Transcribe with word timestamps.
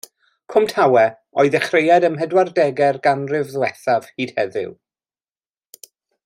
Cwm 0.51 0.63
Tawe, 0.69 1.03
o'i 1.43 1.51
ddechreuad 1.55 2.07
ym 2.09 2.15
mhedwardegau'r 2.15 2.99
ganrif 3.09 3.53
ddiwethaf 3.53 4.09
hyd 4.15 4.35
heddiw. 4.41 4.75